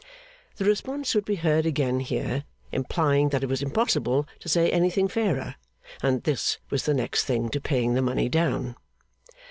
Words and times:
The 0.55 0.65
response 0.65 1.13
would 1.13 1.25
be 1.25 1.35
heard 1.35 1.67
again 1.67 1.99
here, 1.99 2.45
implying 2.71 3.29
that 3.29 3.43
it 3.43 3.49
was 3.49 3.61
impossible 3.61 4.27
to 4.39 4.49
say 4.49 4.71
anything 4.71 5.07
fairer, 5.07 5.57
and 6.01 6.15
that 6.15 6.23
this 6.23 6.57
was 6.71 6.85
the 6.85 6.95
next 6.95 7.25
thing 7.25 7.49
to 7.49 7.61
paying 7.61 7.93
the 7.93 8.01
money 8.01 8.27
down. 8.27 8.77